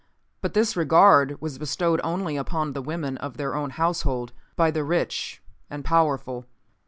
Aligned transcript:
But 0.41 0.55
this 0.55 0.75
regard 0.75 1.39
was 1.41 1.59
bestowed 1.59 2.01
only 2.03 2.35
upon 2.35 2.73
the 2.73 2.81
women 2.81 3.17
of 3.17 3.37
their 3.37 3.53
own 3.53 3.69
household, 3.69 4.33
by 4.55 4.71
the 4.71 4.83
rich 4.83 5.43
and 5.69 5.85
powerful. 5.85 6.47